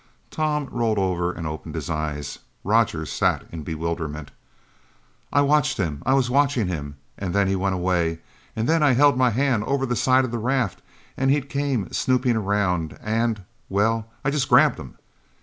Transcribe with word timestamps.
Tom 0.31 0.67
rolled 0.71 0.97
over 0.97 1.31
and 1.31 1.45
opened 1.45 1.75
his 1.75 1.87
eyes. 1.87 2.39
Roger 2.63 3.05
sat 3.05 3.43
in 3.51 3.61
bewilderment. 3.61 4.31
"I 5.31 5.41
watched 5.41 5.77
him 5.77 6.01
I 6.07 6.15
was 6.15 6.27
watching 6.27 6.65
him 6.65 6.95
and 7.19 7.35
then 7.35 7.47
he 7.47 7.55
went 7.55 7.75
away. 7.75 8.17
And 8.55 8.67
then 8.67 8.81
I 8.81 8.93
held 8.93 9.15
my 9.15 9.29
hand 9.29 9.63
over 9.65 9.85
the 9.85 9.95
side 9.95 10.25
of 10.25 10.31
the 10.31 10.39
raft 10.39 10.81
and 11.15 11.29
he 11.29 11.39
came 11.39 11.91
snooping 11.91 12.35
around 12.35 12.97
and 13.03 13.43
well, 13.69 14.07
I 14.25 14.31
just 14.31 14.49
grabbed 14.49 14.79
him!" 14.79 14.97